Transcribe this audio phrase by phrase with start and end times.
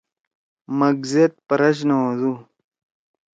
[0.77, 2.33] مگ سیت پرچ نہ ہودُو۔